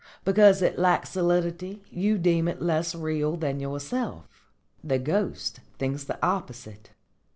[0.25, 4.27] Because it lacks solidity you deem it less real than yourself.
[4.83, 6.89] The ghost thinks the opposite.